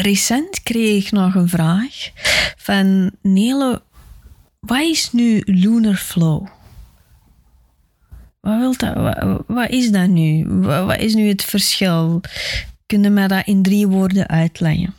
[0.00, 2.10] recent kreeg ik nog een vraag
[2.56, 3.82] van Nele,
[4.60, 6.46] wat is nu lunar flow?
[8.40, 8.94] Wat, wilt dat,
[9.46, 10.46] wat, is dat nu?
[10.48, 12.20] Wat, is nu het verschil?
[12.86, 14.94] Kun je mij dat in drie woorden uitleggen?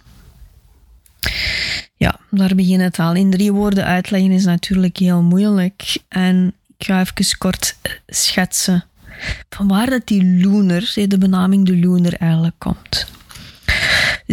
[1.95, 3.13] Ja, daar begin het al.
[3.13, 5.97] In drie woorden uitleggen is natuurlijk heel moeilijk.
[6.07, 8.85] En ik ga even kort schetsen
[9.49, 13.12] van waar dat die lunar, de benaming de lunar eigenlijk komt.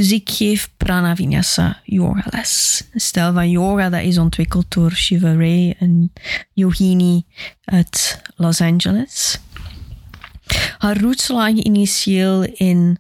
[0.01, 2.85] Dus ik geef Prana Vinyasa les.
[2.93, 6.13] Een stijl van yoga dat is ontwikkeld door Shiva Ray, een
[6.53, 7.25] yogini
[7.65, 9.39] uit Los Angeles.
[10.79, 12.99] Haar roots lagen initieel in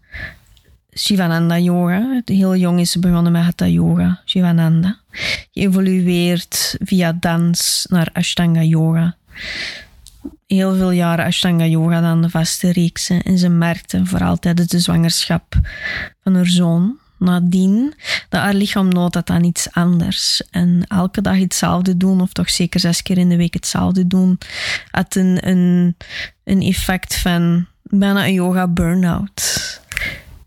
[0.98, 2.22] Shivananda yoga.
[2.24, 5.00] Heel jong is ze begonnen met Hatha yoga, Shivananda.
[5.52, 9.16] Geëvolueerd via dans naar Ashtanga yoga
[10.54, 13.22] heel veel jaren Ashtanga yoga dan de vaste reeksen.
[13.22, 15.54] En ze merkte vooral tijdens de zwangerschap
[16.22, 17.94] van haar zoon nadien
[18.28, 20.42] dat haar lichaam nood had aan iets anders.
[20.50, 24.38] En elke dag hetzelfde doen, of toch zeker zes keer in de week hetzelfde doen,
[24.90, 25.96] had een, een,
[26.44, 29.80] een effect van bijna een yoga burn-out.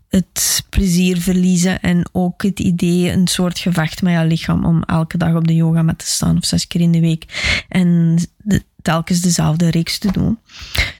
[0.08, 5.18] Het plezier verliezen en ook het idee, een soort gevecht met je lichaam om elke
[5.18, 7.54] dag op de yoga met te staan of zes keer in de week.
[7.68, 10.38] En de, telkens dezelfde reeks te doen.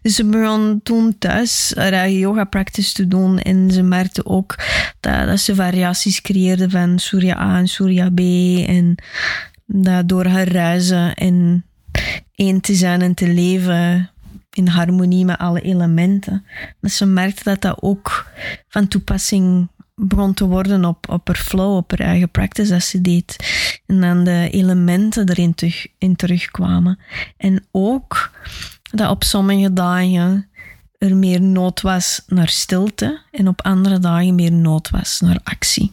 [0.02, 1.72] Dus ze begon toen thuis
[2.08, 4.56] yoga practice te doen en ze merkte ook
[5.00, 8.18] dat, dat ze variaties creëerde van Surya A en Surya B
[8.68, 8.94] en
[9.66, 11.64] dat door haar reizen en
[12.34, 14.10] één te zijn en te leven
[14.50, 16.44] in harmonie met alle elementen.
[16.80, 18.30] Dat ze merkte dat dat ook
[18.68, 23.00] van toepassing begon te worden op, op haar flow, op haar eigen practice dat ze
[23.00, 23.36] deed.
[23.86, 26.98] En dan de elementen erin terug, in terugkwamen.
[27.36, 28.30] En ook
[28.90, 30.48] dat op sommige dagen
[30.98, 35.92] er meer nood was naar stilte en op andere dagen meer nood was naar actie.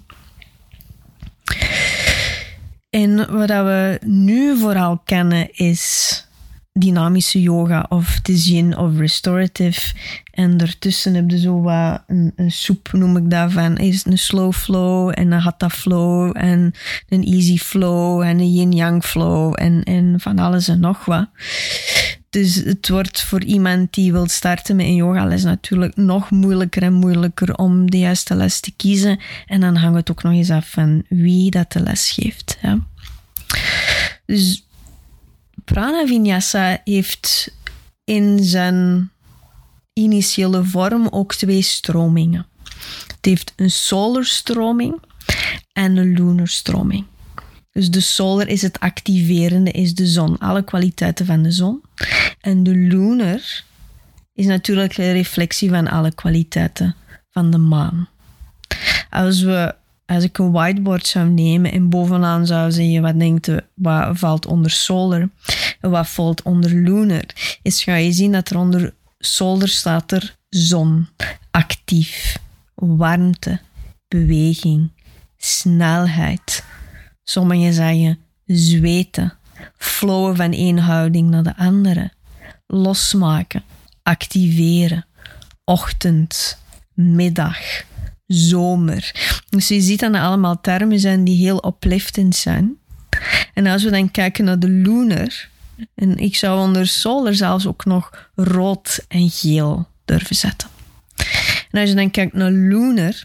[2.89, 6.25] En wat we nu vooral kennen is
[6.73, 9.93] dynamische yoga of de yin of restorative.
[10.31, 13.77] En daartussen heb je zo wat een, een soep, noem ik dat van.
[13.77, 16.73] Is een slow flow en een hatha flow en
[17.09, 21.29] een easy flow en een yin-yang flow en, en van alles en nog wat.
[22.29, 26.93] Dus het wordt voor iemand die wil starten met een yogales natuurlijk nog moeilijker en
[26.93, 29.19] moeilijker om de juiste les te kiezen.
[29.45, 32.57] En dan hangt het ook nog eens af van wie dat de les geeft.
[34.25, 34.65] Dus
[35.71, 37.55] Prana Vinyasa heeft
[38.03, 39.11] in zijn
[39.93, 42.47] initiële vorm ook twee stromingen.
[43.07, 45.01] Het heeft een solar stroming
[45.73, 47.05] en een lunar stroming.
[47.71, 51.81] Dus de solar is het activerende, is de zon, alle kwaliteiten van de zon.
[52.41, 53.63] En de lunar
[54.33, 56.95] is natuurlijk een reflectie van alle kwaliteiten
[57.29, 58.09] van de maan.
[59.09, 64.17] Als we als ik een whiteboard zou nemen en bovenaan zou zeggen wat denkt wat
[64.17, 65.29] valt onder solar
[65.81, 67.25] wat valt onder lunar,
[67.61, 71.07] is ga je zien dat er onder solar staat er zon,
[71.51, 72.37] actief,
[72.75, 73.59] warmte,
[74.07, 74.91] beweging,
[75.37, 76.63] snelheid.
[77.23, 79.33] Sommigen zeggen zweten,
[79.77, 82.11] flowen van één houding naar de andere,
[82.67, 83.63] losmaken,
[84.03, 85.05] activeren,
[85.63, 86.57] ochtend,
[86.93, 87.57] middag,
[88.25, 89.11] zomer.
[89.49, 92.75] Dus je ziet dat er allemaal termen zijn die heel opliftend zijn.
[93.53, 95.49] En als we dan kijken naar de lunar,
[95.95, 100.69] en ik zou onder solar zelfs ook nog rood en geel durven zetten.
[101.71, 103.23] En als je dan kijkt naar lunar,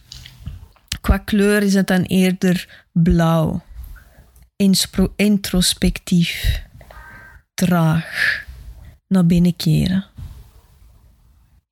[1.01, 3.63] qua kleur is het dan eerder blauw,
[5.17, 6.63] introspectief,
[7.55, 8.45] traag,
[9.09, 10.05] naar binnen keren.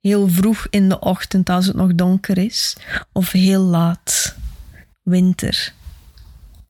[0.01, 2.77] Heel vroeg in de ochtend als het nog donker is,
[3.13, 4.37] of heel laat,
[5.03, 5.73] winter,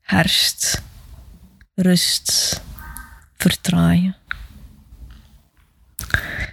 [0.01, 0.83] herfst,
[1.75, 2.63] rust,
[3.37, 4.17] vertragen.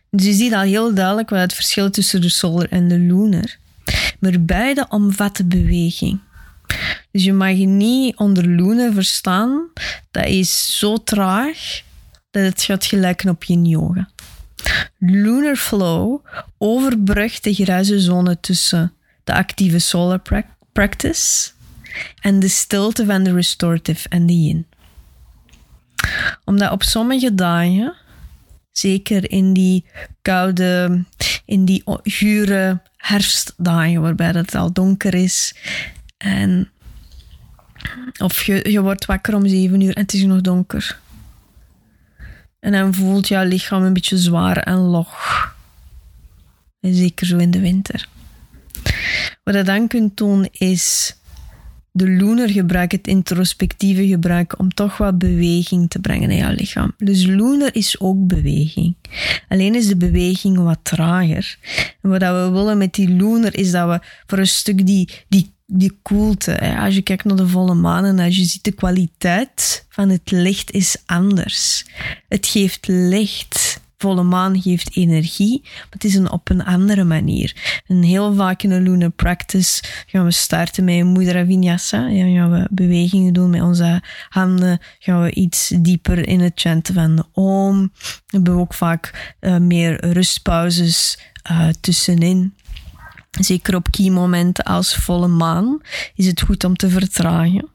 [0.09, 3.57] Dus je ziet al heel duidelijk wat het verschil tussen de solar en de lunar.
[4.19, 6.19] Maar beide omvatten beweging.
[7.11, 9.67] Dus je mag je niet onder lunar verstaan.
[10.11, 11.81] Dat is zo traag
[12.31, 14.09] dat het gaat gelijken op je yoga.
[14.97, 16.25] Lunar Flow
[16.57, 18.93] overbrugt de grijze zone tussen
[19.23, 20.21] de actieve solar
[20.71, 21.51] practice
[22.21, 24.65] en de stilte van de restorative en de yin.
[26.45, 27.93] Omdat op sommige dagen,
[28.71, 29.85] zeker in die
[30.21, 31.03] koude,
[31.45, 35.55] in die gure herfstdagen waarbij het al donker is
[36.17, 36.69] en
[38.17, 40.99] of je, je wordt wakker om zeven uur en het is nog donker.
[42.59, 45.55] En dan voelt jouw lichaam een beetje zwaar en log.
[46.79, 48.07] En zeker zo in de winter.
[49.43, 51.15] Wat je dan kunt doen is
[51.91, 56.93] de loner gebruiken, het introspectieve gebruiken, om toch wat beweging te brengen in jouw lichaam.
[56.97, 58.95] Dus loner is ook beweging.
[59.47, 61.57] Alleen is de beweging wat trager.
[62.01, 65.99] Wat we willen met die loner is dat we voor een stuk die, die die
[66.01, 66.77] koelte.
[66.77, 70.31] Als je kijkt naar de volle maan en als je ziet de kwaliteit van het
[70.31, 71.85] licht is anders.
[72.27, 73.70] Het geeft licht.
[74.01, 77.81] Volle maan geeft energie, maar het is een, op een andere manier.
[77.87, 82.07] En heel vaak in een lunar practice gaan we starten met een mudra vinyasa.
[82.07, 84.79] Ja, gaan we bewegingen doen met onze handen.
[84.99, 87.91] Gaan we iets dieper in het chanten van de om.
[87.93, 91.19] We hebben ook vaak uh, meer rustpauzes
[91.51, 92.53] uh, tussenin.
[93.39, 95.81] Zeker op key momenten als volle maan
[96.15, 97.69] is het goed om te vertragen.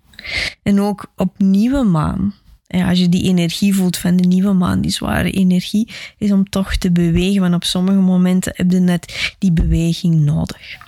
[0.62, 2.34] En ook op nieuwe maan.
[2.68, 6.76] Als je die energie voelt van de nieuwe maan, die zware energie, is om toch
[6.76, 7.40] te bewegen.
[7.40, 10.84] Want op sommige momenten heb je net die beweging nodig.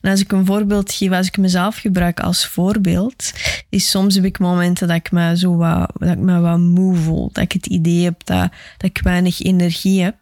[0.00, 3.32] En als ik een voorbeeld geef, als ik mezelf gebruik als voorbeeld,
[3.68, 6.96] is soms heb ik momenten dat ik me zo wat, dat ik me wat moe
[6.96, 7.30] voel.
[7.32, 10.16] Dat ik het idee heb dat, dat ik weinig energie heb.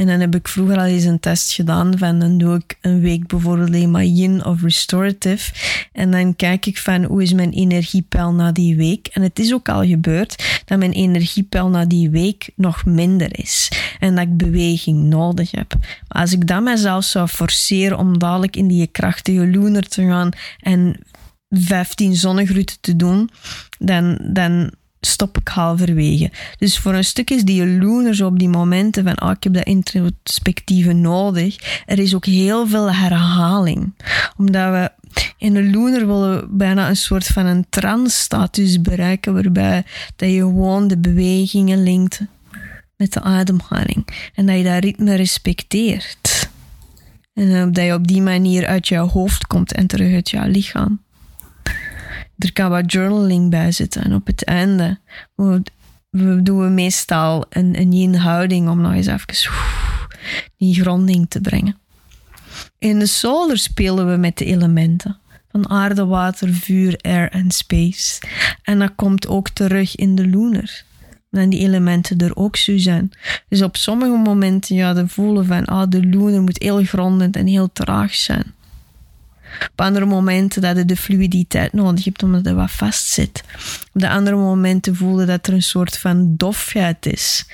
[0.00, 3.00] En dan heb ik vroeger al eens een test gedaan van dan doe ik een
[3.00, 5.52] week bijvoorbeeld alleen maar yin of restorative.
[5.92, 9.06] En dan kijk ik van hoe is mijn energiepeil na die week.
[9.06, 13.72] En het is ook al gebeurd dat mijn energiepeil na die week nog minder is.
[13.98, 15.74] En dat ik beweging nodig heb.
[16.08, 20.30] Maar als ik dan mezelf zou forceren om dadelijk in die krachtige loner te gaan
[20.60, 20.96] en
[21.48, 23.30] 15 zonnegroeten te doen,
[23.78, 24.70] dan, dan
[25.00, 26.30] stop ik halverwege.
[26.58, 29.54] Dus voor een stuk is die loner zo op die momenten van oh, ik heb
[29.54, 31.82] dat introspectieve nodig.
[31.86, 33.94] Er is ook heel veel herhaling.
[34.36, 34.90] Omdat we
[35.38, 39.84] in een loner willen bijna een soort van een trance-status bereiken waarbij
[40.16, 42.20] dat je gewoon de bewegingen linkt
[42.96, 44.30] met de ademhaling.
[44.34, 46.48] En dat je dat ritme respecteert.
[47.32, 51.00] En dat je op die manier uit jouw hoofd komt en terug uit jouw lichaam
[52.44, 54.04] er kan wat journaling bij zitten.
[54.04, 54.98] En op het einde
[56.10, 59.52] we, doen we meestal een, een yin-houding om nog eens even
[60.56, 61.78] die gronding te brengen.
[62.78, 65.18] In de solar spelen we met de elementen
[65.50, 68.22] van aarde, water, vuur, air en space.
[68.62, 70.82] En dat komt ook terug in de lunar.
[71.30, 73.10] En die elementen er ook zo zijn.
[73.48, 77.46] Dus op sommige momenten ja, de voelen van ah, de lunar moet heel grondend en
[77.46, 78.54] heel traag zijn.
[79.70, 83.44] Op andere momenten dat je de fluiditeit nodig hebt omdat het wat vast zit.
[83.92, 87.46] Op de andere momenten voelde dat er een soort van dofheid is.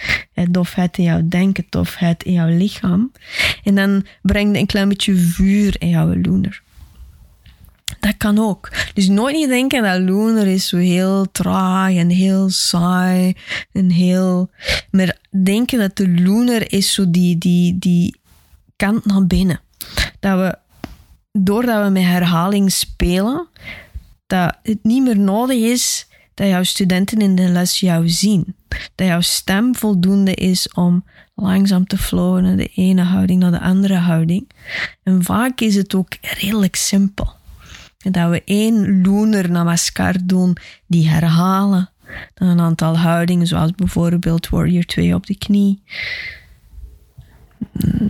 [0.50, 3.12] Dofheid in jouw denken, dofheid in jouw lichaam.
[3.64, 6.64] En dan breng je een klein beetje vuur in jouw lunar.
[8.00, 8.70] Dat kan ook.
[8.94, 13.36] Dus nooit niet denken dat lunar is zo heel traag en heel saai
[13.72, 14.50] en heel...
[14.90, 18.16] Maar denken dat de lunar is zo die, die, die
[18.76, 19.60] kant naar binnen.
[20.20, 20.58] Dat we
[21.38, 23.46] doordat we met herhaling spelen,
[24.26, 28.54] dat het niet meer nodig is dat jouw studenten in de les jou zien.
[28.94, 33.60] Dat jouw stem voldoende is om langzaam te flowen naar de ene houding naar de
[33.60, 34.50] andere houding.
[35.02, 37.34] En vaak is het ook redelijk simpel.
[37.98, 41.90] Dat we één loner namaskar doen, die herhalen.
[42.34, 45.82] Dan een aantal houdingen, zoals bijvoorbeeld Warrior 2 op de knie.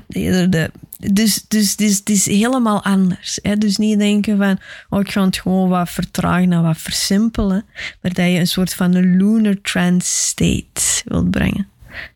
[0.06, 3.38] De, dus, dus, dus het is helemaal anders.
[3.42, 3.56] Hè?
[3.56, 7.64] Dus niet denken van, oh, ik ga het gewoon wat vertragen en wat versimpelen,
[8.02, 11.68] maar dat je een soort van een lunar trance state wilt brengen.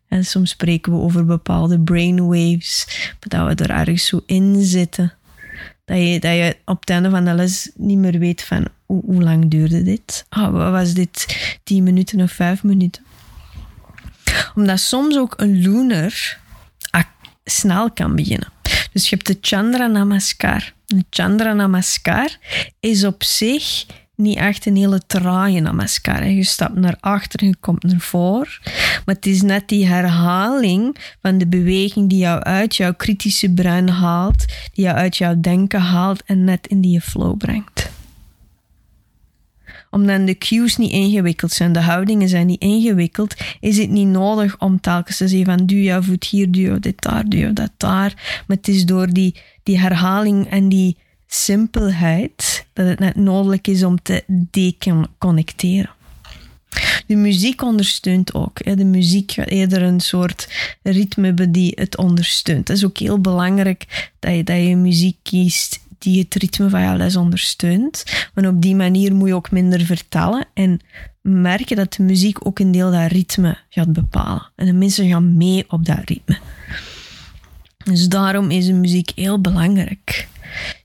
[0.07, 2.87] En soms spreken we over bepaalde brainwaves,
[3.19, 5.13] dat we er ergens zo in zitten.
[5.85, 9.23] Dat je, dat je op het einde van de les niet meer weet van, hoe,
[9.23, 10.25] lang duurde dit?
[10.29, 13.03] Ah, was dit tien minuten of vijf minuten?
[14.55, 16.39] Omdat soms ook een lunar
[17.43, 18.47] snel kan beginnen.
[18.91, 20.73] Dus je hebt de Chandra Namaskar.
[20.85, 22.37] De Chandra Namaskar
[22.79, 26.27] is op zich niet echt een hele trage namaskar.
[26.27, 28.59] Je stapt naar achter en je komt naar voren.
[29.05, 33.89] Maar het is net die herhaling van de beweging die jou uit jouw kritische brein
[33.89, 37.89] haalt, die jou uit jouw denken haalt en net in die flow brengt
[39.91, 44.59] omdat de cues niet ingewikkeld zijn, de houdingen zijn niet ingewikkeld, is het niet nodig
[44.59, 48.43] om telkens te zeggen van duw jouw voet hier, duw dit daar, duw dat daar.
[48.47, 53.83] Maar het is door die, die herhaling en die simpelheid dat het net nodig is
[53.83, 55.89] om te deconnecteren.
[57.07, 58.77] De muziek ondersteunt ook.
[58.77, 60.47] De muziek gaat eerder een soort
[60.83, 62.67] ritme die het ondersteunt.
[62.67, 66.81] Het is ook heel belangrijk dat je, dat je muziek kiest die het ritme van
[66.81, 68.03] je les ondersteunt.
[68.33, 70.79] Want op die manier moet je ook minder vertellen en
[71.21, 74.51] merken dat de muziek ook een deel dat ritme gaat bepalen.
[74.55, 76.37] En de mensen gaan mee op dat ritme.
[77.83, 80.27] Dus daarom is de muziek heel belangrijk.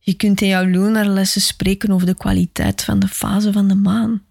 [0.01, 4.23] Je kunt in jouw lunarlessen spreken over de kwaliteit van de fase van de maan.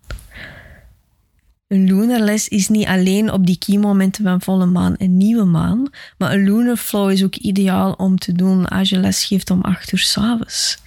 [1.75, 6.33] Een lunarles is niet alleen op die key-momenten van volle maan en nieuwe maan, maar
[6.33, 9.91] een lunar flow is ook ideaal om te doen als je les geeft om acht
[9.91, 10.77] uur s'avonds.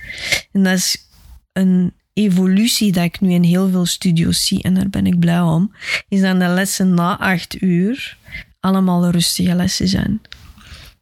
[0.53, 1.09] En dat is
[1.53, 5.41] een evolutie dat ik nu in heel veel studio's zie en daar ben ik blij
[5.41, 5.75] om,
[6.09, 8.17] is dat de lessen na acht uur
[8.61, 10.21] allemaal rustige lessen zijn.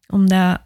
[0.07, 0.61] Omdat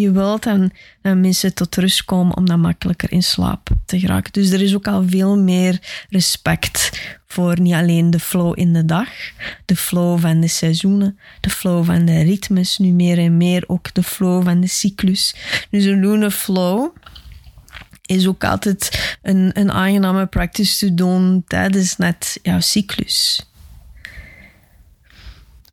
[0.00, 0.70] je wilt dat,
[1.02, 4.32] mensen tot rust komen om dan makkelijker in slaap te geraken.
[4.32, 8.84] Dus er is ook al veel meer respect voor niet alleen de flow in de
[8.84, 9.08] dag,
[9.64, 13.94] de flow van de seizoenen, de flow van de ritmes, nu meer en meer ook
[13.94, 15.34] de flow van de cyclus.
[15.70, 16.96] Dus een lunar flow
[18.02, 23.50] is ook altijd een, een aangename practice te doen tijdens net jouw cyclus.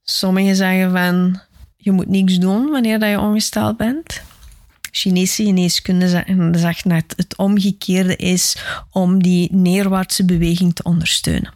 [0.03, 1.41] Sommigen zeggen van
[1.83, 4.21] je moet niks doen wanneer dat je ongesteld bent.
[4.91, 8.57] Chinese geneeskunde zegt net het omgekeerde is
[8.91, 11.53] om die neerwaartse beweging te ondersteunen.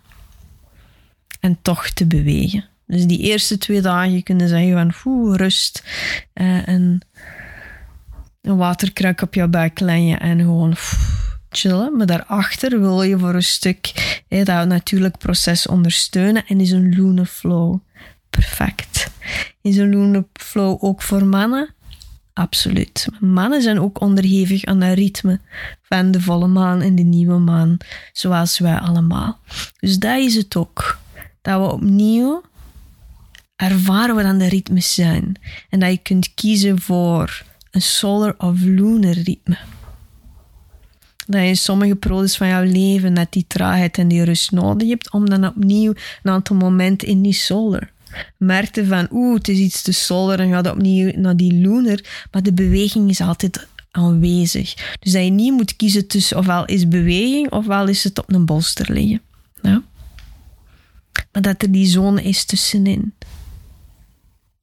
[1.40, 2.66] En toch te bewegen.
[2.88, 5.84] Dus die eerste twee dagen kunnen zeggen van oeh, rust
[6.34, 7.00] eh, en
[8.42, 10.76] een waterkruik op je buik leggen en gewoon
[11.50, 11.98] chillen.
[11.98, 13.94] Maar daarachter wil je voor een stuk
[14.28, 17.80] dat natuurlijk proces ondersteunen en is een lunar flow
[18.38, 19.12] perfect.
[19.62, 21.76] Is een lunar flow ook voor mannen?
[22.34, 23.08] Absoluut.
[23.20, 25.40] Mannen zijn ook onderhevig aan het ritme
[25.82, 27.78] van de volle maan en de nieuwe maan,
[28.14, 29.40] zoals wij allemaal.
[29.80, 30.98] Dus dat is het ook.
[31.42, 32.42] Dat we opnieuw
[33.56, 35.36] ervaren wat aan de ritmes zijn.
[35.70, 39.58] En dat je kunt kiezen voor een solar of lunar ritme.
[41.28, 44.88] Dat je in sommige periodes van jouw leven net die traagheid en die rust nodig
[44.88, 47.96] hebt om dan opnieuw een aantal momenten in die solar
[48.38, 52.00] merkte van oeh, het is iets te solar en gaat opnieuw naar die lunar,
[52.32, 54.74] maar de beweging is altijd aanwezig.
[55.00, 58.46] Dus dat je niet moet kiezen tussen ofwel is beweging ofwel is het op een
[58.46, 59.22] bolster liggen.
[59.62, 59.84] Ja?
[61.32, 63.14] Maar dat er die zone is tussenin.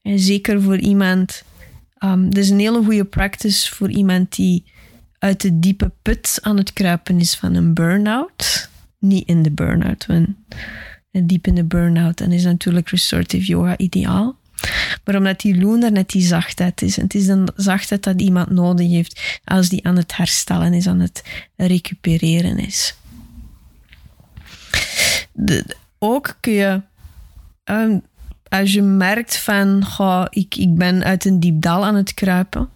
[0.03, 1.43] En zeker voor iemand,
[1.99, 4.65] um, is een hele goede practice voor iemand die
[5.19, 8.69] uit de diepe put aan het kruipen is van een burn-out.
[8.99, 10.07] Niet in de burn-out,
[11.23, 14.37] diep in de burn-out, dan is natuurlijk restorative yoga ideaal.
[15.05, 16.99] Maar omdat die lunar net die zachtheid is.
[16.99, 20.87] En het is een zachtheid dat iemand nodig heeft als die aan het herstellen is,
[20.87, 21.25] aan het
[21.57, 22.95] recupereren is.
[25.99, 26.81] ook kun je,
[27.65, 28.03] um,
[28.49, 29.85] als je merkt van,
[30.31, 32.69] ik, ik ben uit een diep dal aan het kruipen,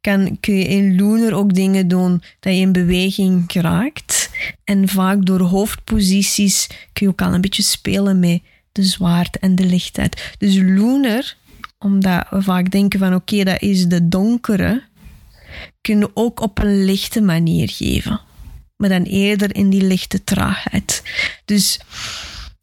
[0.00, 4.21] kan, kun je in Lunar ook dingen doen dat je in beweging geraakt.
[4.64, 8.40] En vaak door hoofdposities kun je ook al een beetje spelen met
[8.72, 10.34] de zwaarte en de lichtheid.
[10.38, 11.34] Dus Lunar,
[11.78, 14.82] omdat we vaak denken van oké, dat is de donkere,
[15.80, 18.20] kunnen ook op een lichte manier geven.
[18.76, 21.02] Maar dan eerder in die lichte traagheid.
[21.44, 21.80] Dus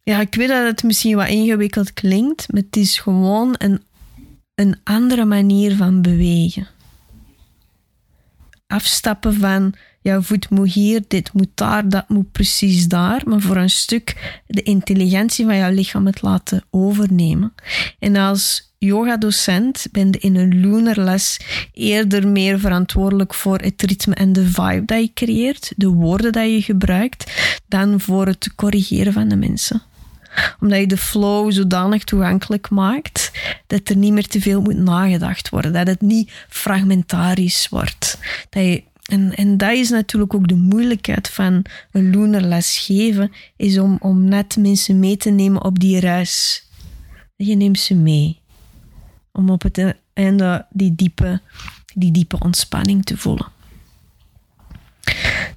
[0.02, 3.82] ja, ik weet dat het misschien wat ingewikkeld klinkt, maar het is gewoon een,
[4.54, 6.68] een andere manier van bewegen
[8.70, 13.22] afstappen van jouw voet moet hier, dit moet daar, dat moet precies daar.
[13.24, 17.54] Maar voor een stuk de intelligentie van jouw lichaam het laten overnemen.
[17.98, 21.40] En als yoga-docent ben je in een lunarles
[21.72, 26.50] eerder meer verantwoordelijk voor het ritme en de vibe dat je creëert, de woorden dat
[26.50, 29.82] je gebruikt, dan voor het corrigeren van de mensen
[30.60, 33.30] omdat je de flow zodanig toegankelijk maakt
[33.66, 35.72] dat er niet meer te veel moet nagedacht worden.
[35.72, 38.18] Dat het niet fragmentarisch wordt.
[38.50, 43.78] Dat je, en, en dat is natuurlijk ook de moeilijkheid van een lunarles geven, is
[43.78, 46.64] om, om net mensen mee te nemen op die reis.
[47.36, 48.40] Je neemt ze mee.
[49.32, 51.40] Om op het einde die diepe,
[51.94, 53.46] die diepe ontspanning te voelen.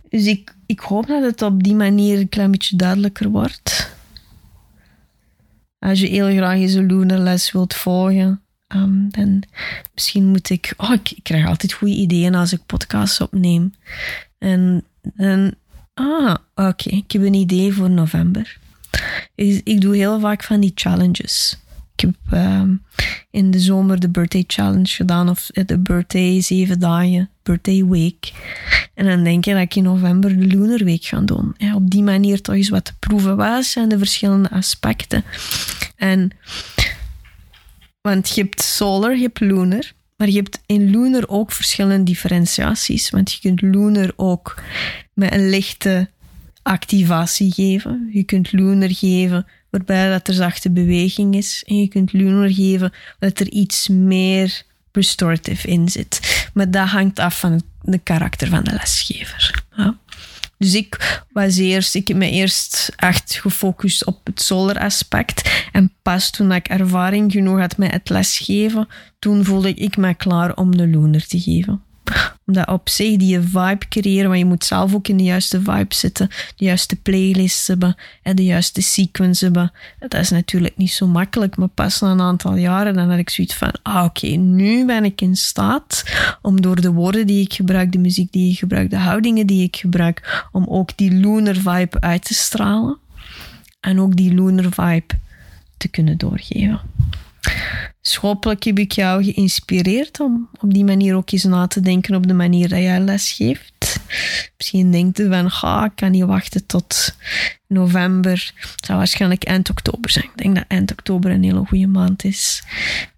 [0.09, 3.95] Dus ik, ik hoop dat het op die manier een klein beetje duidelijker wordt.
[5.79, 8.41] Als je heel graag eens een les wilt volgen,
[8.75, 9.43] um, dan
[9.93, 10.73] misschien moet ik...
[10.77, 13.73] Oh, ik, krijg altijd goede ideeën als ik podcasts opneem.
[14.37, 14.83] En,
[15.15, 15.55] en
[15.93, 18.57] ah, oké, ik heb een idee voor november.
[19.35, 21.57] Ik, ik, doe heel vaak van die challenges.
[21.95, 22.83] Ik heb um,
[23.31, 28.31] in de zomer de birthday challenge gedaan, of de birthday zeven dagen birthday week.
[28.93, 31.53] En dan denk je dat ik in november de Lunar Week ga doen.
[31.57, 33.37] Ja, op die manier toch eens wat te proeven.
[33.37, 35.23] Wat zijn de verschillende aspecten?
[35.95, 36.31] En,
[38.03, 39.91] want je hebt solar, je hebt lunar.
[40.17, 43.09] Maar je hebt in lunar ook verschillende differentiaties.
[43.09, 44.61] Want je kunt lunar ook
[45.13, 46.09] met een lichte
[46.61, 48.09] activatie geven.
[48.13, 51.63] Je kunt lunar geven waarbij dat er zachte beweging is.
[51.67, 56.49] En je kunt lunar geven dat er iets meer restorative in zit.
[56.53, 59.63] Maar dat hangt af van het karakter van de lesgever.
[59.75, 59.97] Ja.
[60.63, 65.67] Dus ik was eerst, ik heb me eerst echt gefocust op het solar aspect.
[65.71, 68.87] En pas toen ik ervaring genoeg had met het lesgeven,
[69.19, 71.81] toen voelde ik me klaar om de lunar te geven
[72.45, 75.95] omdat op zich die vibe creëren, maar je moet zelf ook in de juiste vibe
[75.95, 79.71] zitten, de juiste playlist hebben en de juiste sequence hebben.
[79.99, 83.29] Dat is natuurlijk niet zo makkelijk, maar pas na een aantal jaren dan had ik
[83.29, 86.03] zoiets van, ah oké, nu ben ik in staat
[86.41, 89.63] om door de woorden die ik gebruik, de muziek die ik gebruik, de houdingen die
[89.63, 92.97] ik gebruik, om ook die lunar vibe uit te stralen
[93.79, 95.13] en ook die lunar vibe
[95.77, 96.79] te kunnen doorgeven.
[98.03, 102.15] Dus hopelijk heb ik jou geïnspireerd om op die manier ook eens na te denken
[102.15, 103.99] op de manier dat jij les geeft.
[104.57, 107.15] Misschien denkt u van, ga, ik kan niet wachten tot
[107.67, 108.53] november.
[108.55, 110.25] Het zou waarschijnlijk eind oktober zijn.
[110.25, 112.63] Ik denk dat eind oktober een hele goede maand is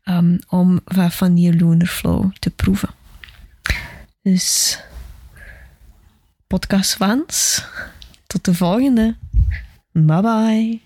[0.04, 2.90] um, om van die lunar flow te proeven.
[4.22, 4.80] Dus
[6.48, 7.64] podcast fans,
[8.28, 9.16] tot de volgende.
[9.92, 10.85] Bye bye.